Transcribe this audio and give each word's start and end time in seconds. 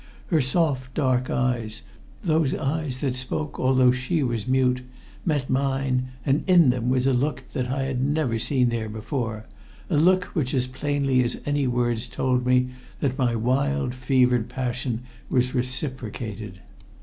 Her 0.29 0.41
soft, 0.41 0.95
dark 0.95 1.29
eyes 1.29 1.83
those 2.23 2.55
eyes 2.55 3.01
that 3.01 3.13
spoke 3.13 3.59
although 3.59 3.91
she 3.91 4.23
was 4.23 4.47
mute 4.47 4.81
met 5.25 5.47
mine, 5.47 6.07
and 6.25 6.43
in 6.47 6.71
them 6.71 6.89
was 6.89 7.05
a 7.05 7.13
look 7.13 7.43
that 7.53 7.67
I 7.67 7.83
had 7.83 8.03
never 8.03 8.39
seen 8.39 8.69
there 8.69 8.89
before 8.89 9.45
a 9.91 9.97
look 9.97 10.23
which 10.33 10.55
as 10.55 10.65
plainly 10.65 11.23
as 11.23 11.39
any 11.45 11.67
words 11.67 12.07
told 12.07 12.47
me 12.47 12.69
that 12.99 13.19
my 13.19 13.35
wild 13.35 13.93
fevered 13.93 14.49
passion 14.49 15.01
was 15.29 15.53
reciprocated. 15.53 16.61